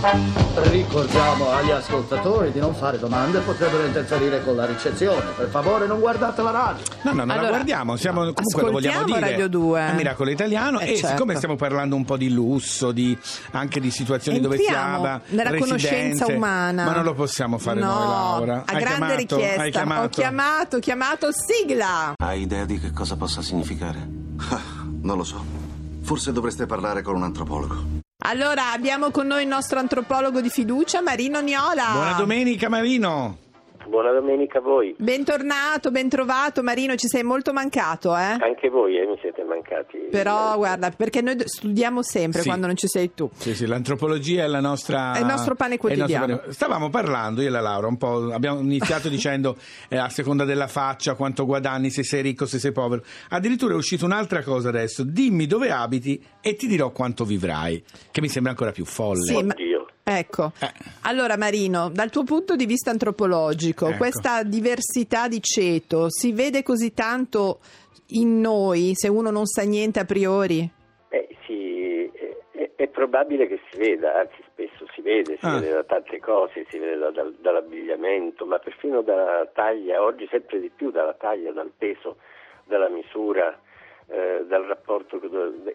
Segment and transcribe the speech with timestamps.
[0.00, 5.32] Ricordiamo agli ascoltatori di non fare domande, potrebbero interferire con la ricezione.
[5.36, 6.84] Per favore non guardate la radio.
[7.02, 9.18] No, no, non la Allora, guardiamo, siamo, comunque lo vogliamo dire.
[9.20, 9.80] Radio 2.
[9.80, 11.08] È Miracolo Italiano Eh, e certo.
[11.08, 13.18] siccome stiamo parlando un po' di lusso, di,
[13.52, 16.84] anche di situazioni dove si Entriamo nella conoscenza umana.
[16.84, 18.54] Ma non lo possiamo fare no, noi, Laura.
[18.66, 19.16] a Hai grande chiamato?
[19.16, 19.62] richiesta.
[19.62, 20.04] Hai chiamato?
[20.04, 22.12] Ho chiamato, ho chiamato sigla.
[22.16, 23.98] Hai idea di che cosa possa significare?
[24.50, 24.60] Ah,
[25.02, 25.44] non lo so.
[26.02, 28.06] Forse dovreste parlare con un antropologo.
[28.28, 31.92] Allora, abbiamo con noi il nostro antropologo di fiducia, Marino Niola.
[31.92, 33.38] Buona domenica Marino.
[33.88, 34.94] Buona domenica a voi.
[34.98, 38.36] Bentornato, bentrovato Marino, ci sei molto mancato, eh?
[38.38, 39.96] Anche voi eh, mi siete mancati.
[40.10, 42.48] Però guarda, perché noi studiamo sempre Sì.
[42.48, 43.30] quando non ci sei tu.
[43.34, 45.14] Sì, sì, l'antropologia è la nostra...
[45.14, 46.36] È il nostro pane il nostro quotidiano.
[46.38, 49.56] pane- Stavamo parlando, io e la Laura, un po', abbiamo iniziato dicendo
[49.88, 53.02] eh, a seconda della faccia, quanto guadagni, se sei ricco, se sei povero.
[53.30, 58.20] Addirittura è uscita un'altra cosa adesso, dimmi dove abiti e ti dirò quanto vivrai, che
[58.20, 59.22] mi sembra ancora più folle.
[59.22, 59.67] Sì, ma- Oddio.
[60.10, 60.72] Ecco, Eh.
[61.02, 63.96] allora Marino, dal tuo punto di vista antropologico, Ecco.
[63.98, 67.58] questa diversità di ceto si vede così tanto
[68.12, 70.66] in noi se uno non sa niente a priori?
[71.10, 72.10] Eh, sì,
[72.52, 75.58] è, è- probabile che si veda, anzi spesso si vede, si Ah.
[75.60, 80.58] vede da tante cose, si vede da- dal- dall'abbigliamento, ma perfino dalla taglia, oggi sempre
[80.58, 82.16] di più dalla taglia, dal peso,
[82.64, 83.60] dalla misura.
[84.10, 85.20] Eh, dal rapporto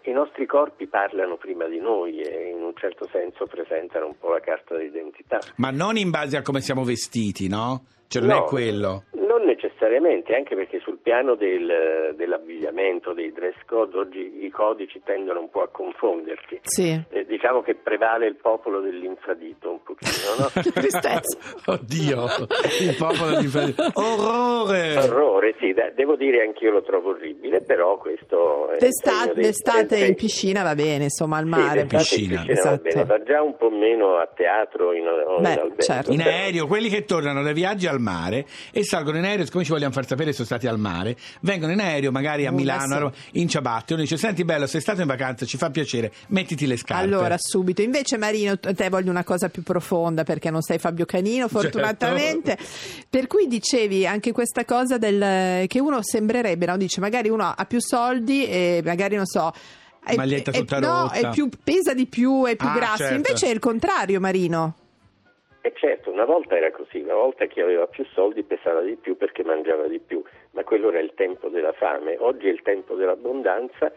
[0.03, 4.29] i nostri corpi parlano prima di noi e in un certo senso presentano un po'
[4.29, 7.85] la carta d'identità Ma non in base a come siamo vestiti, no?
[8.19, 9.03] Cioè non No, è quello.
[9.23, 15.39] Non necessariamente, anche perché sul piano del- dell'abbigliamento, dei dress code, oggi i codici tendono
[15.39, 16.59] un po' a confondersi.
[16.61, 17.01] Sì.
[17.09, 20.49] Eh, diciamo che prevale il popolo dell'infradito un pochino, no?
[20.73, 21.37] Tristezza.
[21.65, 22.25] Oddio,
[22.81, 23.47] il popolo di
[23.93, 24.97] Orrore!
[24.97, 30.15] Orrore, sì, da- devo dire anch'io lo trovo orribile, però questo è D'estate, d'estate in
[30.15, 31.85] piscina va bene, insomma, al Sì, mare.
[31.85, 32.81] d'estate in Piscina, piscina va esatto.
[32.89, 35.81] bene, va già un po' meno a teatro in, o in Beh, albergo.
[35.81, 36.11] certo.
[36.11, 39.71] In aereo, quelli che tornano dai viaggi al mare e salgono in aereo, siccome ci
[39.71, 42.93] vogliono far sapere che sono stati al mare, vengono in aereo magari a Uh, Milano,
[42.93, 46.13] a Roma, in ciabatte, uno dice senti bello, sei stato in vacanza, ci fa piacere,
[46.27, 47.03] mettiti le scarpe.
[47.03, 47.81] Allora, subito.
[47.81, 51.59] Invece, Marino, te voglio una cosa più profonda perché non sei Fabio Canino, Certo.
[51.61, 52.57] fortunatamente.
[53.09, 56.77] Per cui dicevi anche questa cosa del che uno sembrerebbe, no?
[56.77, 59.51] Dice magari uno ha più soldi e magari non so.
[60.03, 61.13] È, Maglietta è- tutta no, rotta.
[61.13, 62.97] è più, pesa di più, è più Ah, grasso.
[62.97, 63.13] certo.
[63.15, 64.75] Invece è il contrario, Marino.
[65.65, 69.15] E certo, una volta era così, una volta chi aveva più soldi pesava di più
[69.15, 72.95] perché mangiava di più, ma quello era il tempo della fame, oggi è il tempo
[72.95, 73.89] dell'abbondanza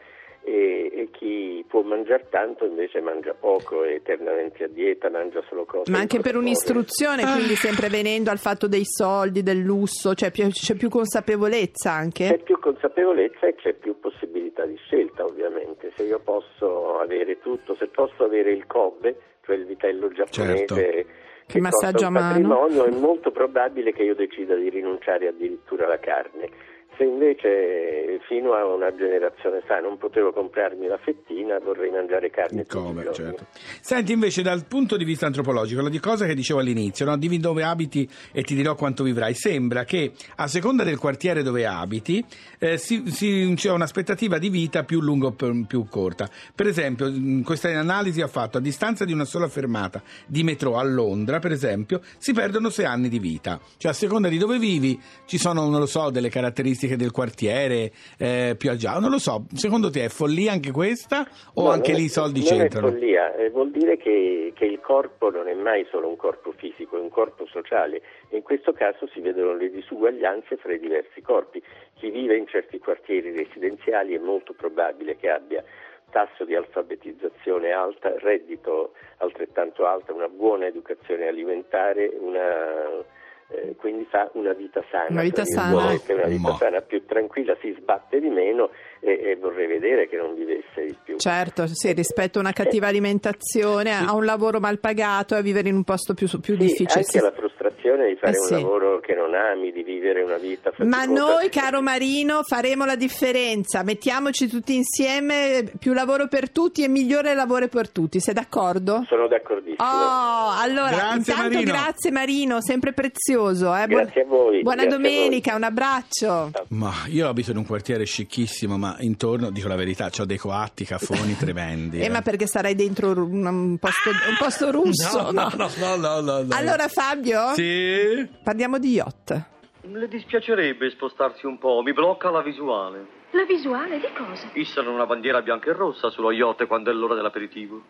[0.45, 5.65] e, e chi può mangiare tanto invece mangia poco, è eternamente a dieta, mangia solo
[5.65, 5.91] cose.
[5.91, 7.33] Ma anche per un'istruzione, Ah.
[7.35, 11.97] quindi sempre venendo al fatto dei soldi, del lusso, cioè più- c'è più consapevolezza C'è
[11.97, 12.41] anche.
[12.45, 17.89] più consapevolezza e c'è più possibilità di scelta ovviamente, se io posso avere tutto, se
[17.89, 21.25] posso avere il Kobe, cioè il vitello giapponese Certo.
[21.47, 22.29] Che massaggio a mano.
[22.29, 26.75] patrimonio, è molto probabile che io decida di rinunciare addirittura alla carne.
[26.97, 32.65] Se invece fino a una generazione fa non potevo comprarmi la fettina, vorrei mangiare carne
[32.67, 33.05] giorni.
[33.13, 33.47] certo.
[33.81, 37.17] Senti invece dal punto di vista antropologico, la di cosa che dicevo all'inizio, no?
[37.19, 39.35] dimmi dove abiti e ti dirò quanto vivrai.
[39.35, 42.25] Sembra che a seconda del quartiere dove abiti
[42.59, 46.29] eh, si- si- c'è un'aspettativa di vita più lunga o più, corta.
[46.55, 47.13] Per esempio,
[47.45, 51.53] questa analisi ha fatto a distanza di una sola fermata di metro a Londra, per
[51.53, 53.61] esempio, si perdono sei anni di vita.
[53.77, 57.91] Cioè a seconda di dove vivi ci sono, non lo so, delle caratteristiche del quartiere
[58.19, 59.01] eh, più agiato.
[59.01, 62.11] Non lo so, secondo te è follia anche questa o No, anche non lì i
[62.11, 62.87] soldi non c'entrano?
[62.87, 66.53] è follia, eh, vuol dire che, che il corpo non è mai solo un corpo
[66.53, 70.79] fisico, è un corpo sociale e in questo caso si vedono le disuguaglianze fra i
[70.79, 71.61] diversi corpi.
[71.95, 75.65] Chi vive in certi quartieri residenziali è molto probabile che abbia
[76.11, 83.05] tasso di alfabetizzazione alta, reddito altrettanto alto, una buona educazione alimentare, una,
[83.49, 85.07] eh, quindi fa una vita sana.
[85.11, 85.71] Una vita tra sana.
[85.77, 86.57] virgolette, Una vita Ma.
[86.57, 88.71] sana più tranquilla, si sbatte di meno
[89.01, 91.17] e, e vorrei vedere che non vivesse di più.
[91.19, 95.69] Certo, sì, rispetto a una cattiva alimentazione, a un lavoro mal pagato e a vivere
[95.69, 96.93] in un posto più, più Sì, difficile.
[97.01, 97.21] anche Sì.
[97.21, 98.53] la frustrazione di fare Eh un sì.
[98.55, 101.21] lavoro che non ami, di vivere una vita Ma faticosa.
[101.35, 103.83] noi, caro Marino, faremo la differenza.
[103.85, 108.19] Mettiamoci tutti insieme, più lavoro per tutti e migliore lavoro per tutti.
[108.19, 109.05] Sei d'accordo?
[109.07, 109.77] Sono d'accordissimo.
[109.89, 111.73] Oh, allora, Grazie, intanto Marino.
[111.73, 113.35] grazie Marino, sempre prezioso.
[113.75, 113.87] Eh.
[113.87, 116.51] Buon- Grazie a voi, Buona grazie domenica, un abbraccio.
[116.69, 120.85] Ma io abito in un quartiere scicchissimo, ma intorno, dico la verità, ho dei coatti,
[120.85, 122.01] cafoni tremendi.
[122.01, 125.31] Eh, ma perché sarai dentro un, posto, un posto russo?
[125.31, 126.55] No, no, no, no, no, no.
[126.55, 128.27] Allora Fabio, Sì?
[128.43, 129.45] parliamo di yacht.
[129.83, 133.07] Le dispiacerebbe spostarsi un po', mi blocca la visuale.
[133.31, 134.49] La visuale di cosa?
[134.55, 137.83] Issano una bandiera bianca e rossa sullo yacht quando è l'ora dell'aperitivo.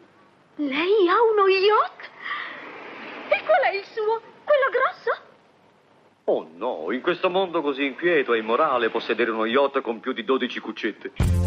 [0.56, 2.10] Lei ha uno yacht?
[3.44, 4.20] qual è il suo?
[4.44, 4.95] Quello grosso?
[6.36, 10.22] Oh no, in questo mondo così inquieto e immorale possedere uno yacht con più di
[10.22, 11.45] 12 cuccette.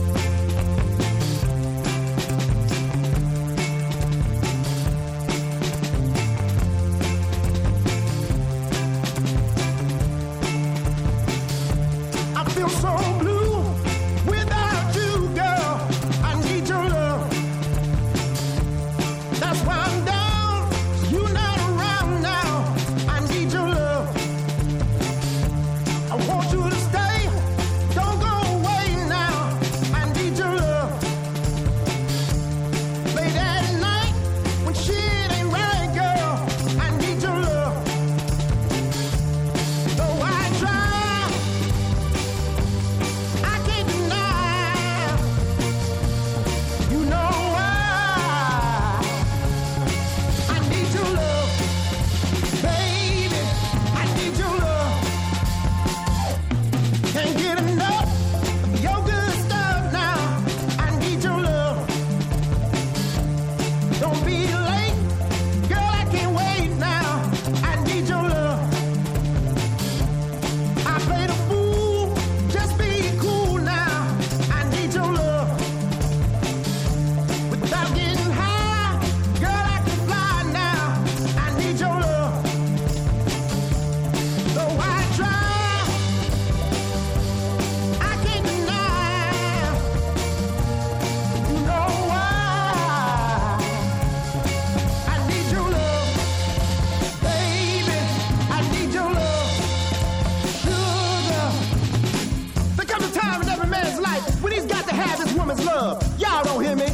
[103.70, 106.02] Man's life when he's got to have his woman's love.
[106.20, 106.88] Y'all don't hear me?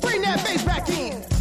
[0.00, 1.35] Bring that bass back in.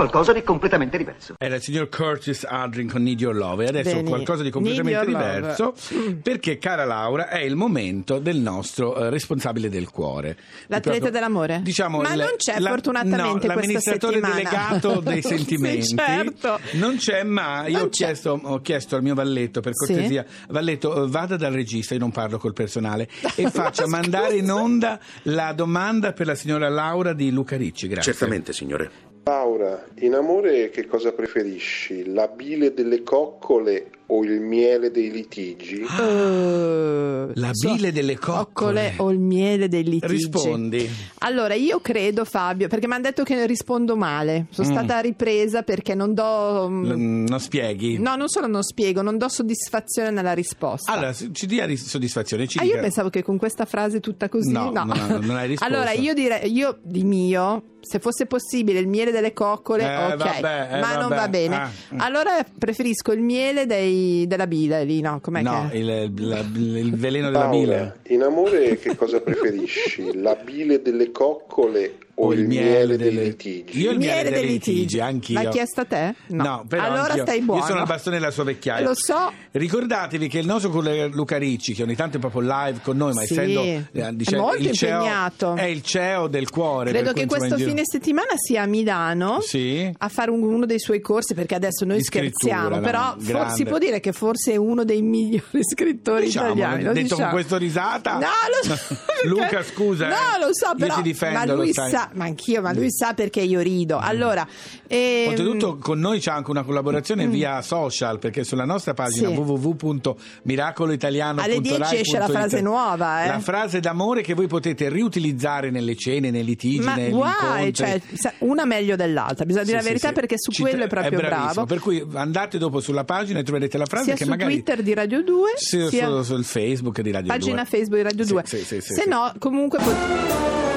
[0.00, 1.34] Qualcosa di completamente diverso.
[1.38, 4.08] Era il signor Curtis Aldrin con Need Your Love e adesso Bene.
[4.08, 5.74] qualcosa di completamente diverso
[6.22, 10.36] perché cara Laura è il momento del nostro eh, responsabile del cuore.
[10.68, 11.60] L'atleta proprio- dell'amore?
[11.62, 14.34] Diciamo Ma il- non c'è la- fortunatamente no, l'amministratore settimana.
[14.36, 16.58] delegato dei Sì, sentimenti certo.
[16.72, 18.06] non c'è ma io ho c'è.
[18.06, 19.92] chiesto, ho chiesto al mio valletto per Sì.
[19.92, 23.06] cortesia Valletto eh, vada dal regista io non parlo col personale
[23.36, 28.12] e faccia mandare in onda la domanda per la signora Laura di Luca Ricci grazie
[28.12, 28.90] Certamente, signore.
[29.24, 32.12] Laura, in amore che cosa preferisci?
[32.12, 35.80] La bile delle coccole o il miele dei litigi?
[35.82, 38.94] Eh, La so- bile delle coccole.
[38.96, 40.12] o il miele dei litigi.
[40.12, 40.90] rispondi
[41.22, 44.46] Allora, io credo, Fabio, perché mi hanno detto che rispondo male.
[44.50, 44.72] Sono Mm.
[44.72, 46.66] stata ripresa perché non do.
[46.68, 46.98] mm, L-
[47.28, 50.92] non spieghi No, non solo non spiego, non do soddisfazione nella risposta.
[50.92, 52.46] Allora, ci dia ris- soddisfazione.
[52.46, 54.50] Ci Ah, io dica- pensavo che con questa frase tutta così.
[54.50, 55.72] No, no, no, non hai risposto.
[55.74, 60.16] allora, io direi, io di mio, se fosse possibile il miele delle coccole, Eh, ok,
[60.16, 61.14] vabbè, eh, ma non vabbè.
[61.20, 61.56] va bene.
[61.56, 62.00] Ah, mm.
[62.00, 65.18] Allora preferisco il miele dei- della bile lì, no?
[65.20, 67.96] Com'è No, che il, la- il veleno della Laura, bile.
[68.14, 70.20] in amore che cosa preferisci?
[70.20, 73.80] La bile delle coccole o, il miele, dei delle- litigi?
[73.80, 75.42] Io il miele, Miele dei dei litigi, anch'io.
[75.42, 76.14] L'ha chiesto a te?
[76.28, 76.64] No.
[76.68, 77.22] però Allora anch'io.
[77.22, 77.60] stai buono.
[77.60, 78.86] Io sono al bastone della sua vecchiaia.
[78.86, 79.32] Lo so.
[79.52, 83.12] Ricordatevi che il nostro collega Luca Ricci, che ogni tanto è proprio live con noi,
[83.14, 85.54] ma Sì, essendo è eh, dice- molto il CEO impegnato.
[85.54, 86.90] è il CEO del cuore.
[86.90, 89.90] Credo che questo fine settimana sia a Milano Sì.
[89.96, 93.64] a fare un- uno dei suoi corsi perché adesso noi scherziamo, no, però for- si
[93.64, 96.82] può dire che forse è uno dei migliori scrittori Diciamo, italiani.
[96.84, 97.22] lo detto diciamo.
[97.22, 98.12] con questo risata.
[98.18, 98.94] No, lo so.
[99.26, 100.46] Luca, scusa, No, eh.
[100.46, 103.14] lo so, Io però ti difendo, ma lo lui sa, ma anch'io, ma lui sa
[103.14, 103.98] perché io rido.
[103.98, 104.46] Allora,
[104.86, 109.34] ehm, Oltretutto con noi c'è anche una collaborazione via social perché sulla nostra pagina Mm.
[109.34, 109.38] Sì.
[109.40, 113.28] www.miracoloitaliano.rai Alle 10 esce la frase nuova, eh.
[113.28, 117.74] La frase d'amore che voi potete riutilizzare nelle cene, nei litigi, ma negli guai, incontri.
[117.74, 118.00] cioè,
[118.38, 120.14] una meglio dell'altra, bisogna dire Sì, la sì, verità sì.
[120.14, 121.52] perché su Ci quello è proprio bravissimo.
[121.52, 121.66] bravo.
[121.66, 124.82] Per cui andate dopo sulla pagina e troverete la frase Sia che su magari Twitter
[124.82, 127.64] di Radio 2, sia sia su- sul Facebook di Radio pagina 2.
[127.66, 128.42] Facebook di Radio Sì, 2.
[128.46, 129.08] sì, sì, sì, Se sì.
[129.08, 130.69] no, comunque pot-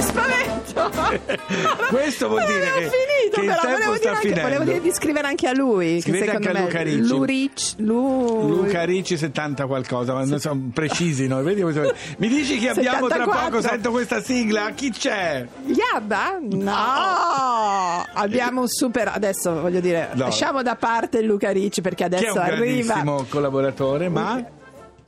[0.00, 0.90] Spavento!
[1.88, 4.42] Questo vuol dire che- finito, che il però tempo volevo sta dire, anche, finendo.
[4.42, 6.00] volevo dire di scrivere anche a lui.
[6.00, 7.08] Scrivete che anche a Luca Ricci.
[7.08, 11.42] Luric- Lu- Luca Ricci 70 qualcosa, ma non sono precisi noi.
[11.42, 13.50] Vedi Mi dici che abbiamo tra 74.
[13.50, 15.46] poco, sento questa sigla, chi c'è?
[15.66, 16.38] Yabba?
[16.40, 18.04] No!
[18.12, 19.08] Abbiamo un super.
[19.14, 20.24] Adesso voglio dire, No.
[20.24, 23.02] lasciamo da parte Luca Ricci perché Che è adesso un arriva.
[23.28, 24.42] collaboratore, ma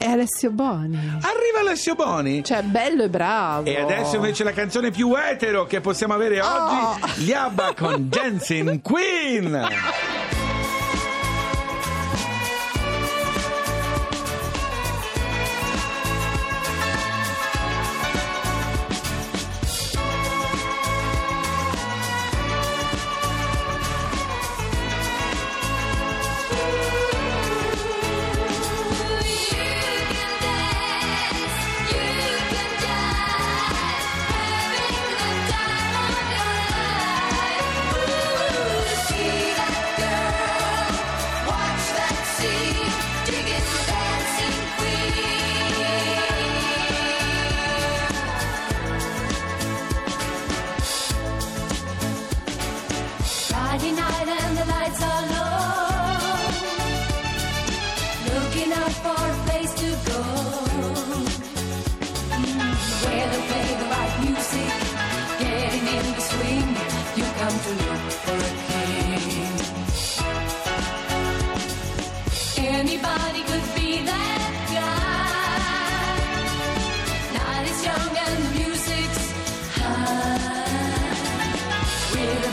[0.03, 0.97] È Alessio Boni.
[0.97, 2.43] arriva Alessio Boni.
[2.43, 3.67] Cioè, bello e bravo.
[3.69, 6.47] E adesso invece la canzone più etero che possiamo avere Oh.
[6.95, 9.69] oggi, gli ABBA con Dancing Queen.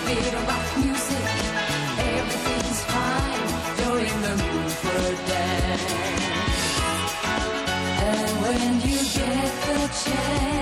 [0.07, 0.33] Bit
[0.77, 1.27] music,
[1.99, 3.49] everything's fine.
[3.77, 5.93] You're in the mood for a dance.
[8.07, 10.56] And when you get the chance,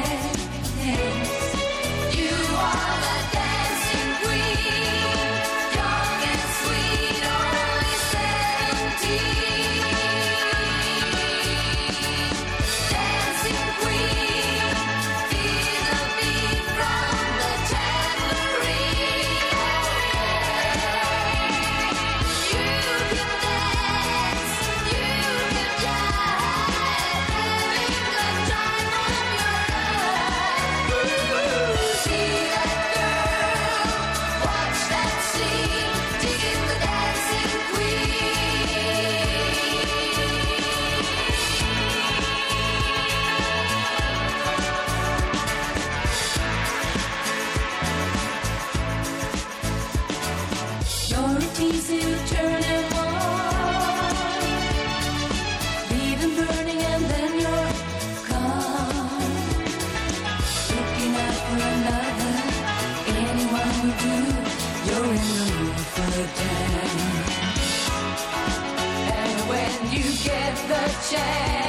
[71.02, 71.64] chance,